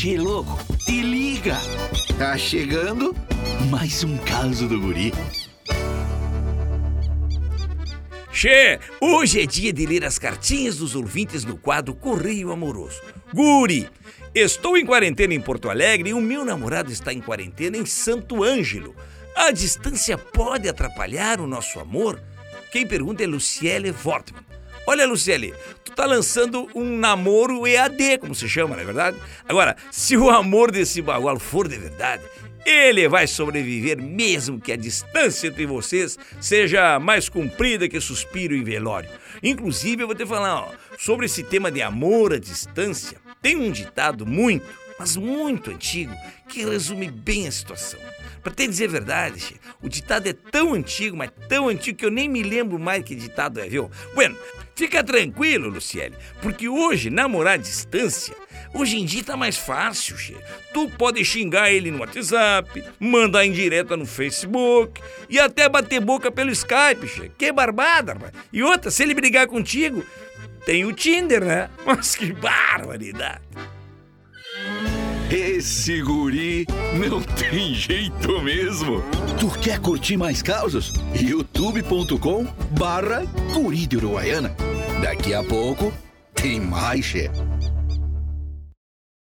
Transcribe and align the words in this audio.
Che, 0.00 0.16
louco, 0.16 0.56
te 0.86 1.02
liga. 1.02 1.56
Tá 2.16 2.38
chegando 2.38 3.16
mais 3.68 4.04
um 4.04 4.16
caso 4.18 4.68
do 4.68 4.80
guri. 4.80 5.12
Che, 8.30 8.78
hoje 9.00 9.42
é 9.42 9.44
dia 9.44 9.72
de 9.72 9.84
ler 9.86 10.04
as 10.04 10.16
cartinhas 10.16 10.76
dos 10.76 10.94
ouvintes 10.94 11.44
no 11.44 11.56
quadro 11.56 11.96
Correio 11.96 12.52
Amoroso. 12.52 13.02
Guri, 13.34 13.90
estou 14.32 14.76
em 14.76 14.86
quarentena 14.86 15.34
em 15.34 15.40
Porto 15.40 15.68
Alegre 15.68 16.10
e 16.10 16.14
o 16.14 16.20
meu 16.20 16.44
namorado 16.44 16.92
está 16.92 17.12
em 17.12 17.20
quarentena 17.20 17.76
em 17.76 17.84
Santo 17.84 18.44
Ângelo. 18.44 18.94
A 19.34 19.50
distância 19.50 20.16
pode 20.16 20.68
atrapalhar 20.68 21.40
o 21.40 21.46
nosso 21.48 21.80
amor? 21.80 22.22
Quem 22.70 22.86
pergunta 22.86 23.24
é 23.24 23.26
Luciele 23.26 23.92
Wortmann. 24.04 24.44
Olha, 24.90 25.06
Luciele, 25.06 25.52
tu 25.84 25.92
tá 25.92 26.06
lançando 26.06 26.66
um 26.74 26.96
namoro 26.96 27.66
EAD, 27.66 28.16
como 28.20 28.34
se 28.34 28.48
chama, 28.48 28.74
não 28.74 28.82
é 28.82 28.86
verdade? 28.86 29.18
Agora, 29.46 29.76
se 29.90 30.16
o 30.16 30.30
amor 30.30 30.70
desse 30.70 31.02
bagual 31.02 31.38
for 31.38 31.68
de 31.68 31.76
verdade, 31.76 32.22
ele 32.64 33.06
vai 33.06 33.26
sobreviver 33.26 34.00
mesmo 34.00 34.58
que 34.58 34.72
a 34.72 34.76
distância 34.76 35.48
entre 35.48 35.66
vocês 35.66 36.18
seja 36.40 36.98
mais 36.98 37.28
comprida 37.28 37.86
que 37.86 38.00
suspiro 38.00 38.54
em 38.54 38.64
velório. 38.64 39.10
Inclusive, 39.42 40.04
eu 40.04 40.06
vou 40.06 40.16
te 40.16 40.24
falar 40.24 40.62
ó, 40.62 40.70
sobre 40.98 41.26
esse 41.26 41.42
tema 41.42 41.70
de 41.70 41.82
amor 41.82 42.32
à 42.32 42.38
distância. 42.38 43.18
Tem 43.42 43.58
um 43.58 43.70
ditado 43.70 44.24
muito, 44.24 44.64
mas 44.98 45.18
muito 45.18 45.70
antigo 45.70 46.14
que 46.48 46.64
resume 46.64 47.10
bem 47.10 47.46
a 47.46 47.52
situação. 47.52 48.00
Pra 48.48 48.54
te 48.54 48.66
dizer 48.66 48.86
a 48.86 48.92
verdade, 48.92 49.40
che, 49.40 49.56
o 49.82 49.90
ditado 49.90 50.26
é 50.26 50.32
tão 50.32 50.72
antigo, 50.72 51.14
mas 51.14 51.30
tão 51.50 51.68
antigo 51.68 51.98
que 51.98 52.06
eu 52.06 52.10
nem 52.10 52.26
me 52.26 52.42
lembro 52.42 52.78
mais 52.78 53.04
que 53.04 53.14
ditado 53.14 53.60
é, 53.60 53.68
viu? 53.68 53.90
Bueno, 54.14 54.38
fica 54.74 55.04
tranquilo, 55.04 55.68
Luciele, 55.68 56.16
porque 56.40 56.66
hoje 56.66 57.10
namorar 57.10 57.54
à 57.54 57.56
distância 57.58 58.34
Hoje 58.74 58.98
em 58.98 59.04
dia 59.04 59.24
tá 59.24 59.36
mais 59.36 59.56
fácil, 59.56 60.16
che. 60.16 60.36
Tu 60.74 60.88
pode 60.90 61.24
xingar 61.24 61.72
ele 61.72 61.90
no 61.90 62.00
WhatsApp, 62.00 62.84
mandar 63.00 63.46
indireta 63.46 63.96
no 63.96 64.04
Facebook 64.04 65.00
e 65.28 65.38
até 65.38 65.68
bater 65.68 66.00
boca 66.00 66.30
pelo 66.30 66.50
Skype, 66.50 67.06
che. 67.06 67.30
Que 67.36 67.50
barbada, 67.50 68.12
rapaz. 68.12 68.32
E 68.52 68.62
outra, 68.62 68.90
se 68.90 69.02
ele 69.02 69.14
brigar 69.14 69.46
contigo, 69.46 70.04
tem 70.66 70.84
o 70.84 70.92
Tinder, 70.92 71.44
né? 71.44 71.70
Mas 71.84 72.14
que 72.14 72.32
barbaridade. 72.32 73.40
Esse 75.30 76.00
guri 76.00 76.66
não 76.94 77.20
tem 77.20 77.74
jeito 77.74 78.40
mesmo. 78.40 79.02
Tu 79.38 79.50
quer 79.60 79.78
curtir 79.78 80.16
mais 80.16 80.40
causas? 80.40 80.90
youtube.com 81.14 82.46
barra 82.70 83.24
guri 83.52 83.86
de 83.86 83.98
Uruguaiana. 83.98 84.56
Daqui 85.02 85.34
a 85.34 85.44
pouco 85.44 85.92
tem 86.34 86.58
mais, 86.58 87.04
chefe. 87.04 87.38